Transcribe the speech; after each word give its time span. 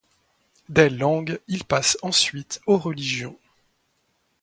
Des 0.67 0.89
langues, 0.89 1.39
il 1.47 1.63
passe 1.63 1.95
ensuite 2.01 2.59
aux 2.65 2.79
religions. 2.79 3.37